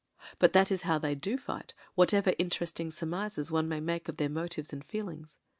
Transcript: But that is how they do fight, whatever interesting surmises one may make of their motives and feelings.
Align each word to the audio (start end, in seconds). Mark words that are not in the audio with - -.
But 0.39 0.53
that 0.53 0.71
is 0.71 0.81
how 0.81 0.97
they 0.97 1.13
do 1.13 1.37
fight, 1.37 1.75
whatever 1.93 2.33
interesting 2.39 2.89
surmises 2.89 3.51
one 3.51 3.69
may 3.69 3.79
make 3.79 4.09
of 4.09 4.17
their 4.17 4.29
motives 4.29 4.73
and 4.73 4.83
feelings. 4.83 5.37